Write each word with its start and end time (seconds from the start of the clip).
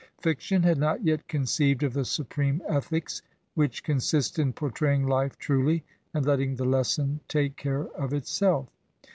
Fiction 0.19 0.63
had 0.63 0.79
not 0.79 1.05
yet 1.05 1.27
conceived 1.27 1.83
of 1.83 1.93
the 1.93 2.05
supreme 2.05 2.63
ethics 2.67 3.21
which 3.53 3.83
con 3.83 3.99
sist 3.99 4.39
in 4.39 4.51
portra3dng 4.51 5.07
life 5.07 5.37
truly 5.37 5.83
and 6.11 6.25
letting 6.25 6.55
the 6.55 6.65
lesson 6.65 7.19
take 7.27 7.55
care 7.55 7.83
of 7.89 8.11
itself. 8.11 8.67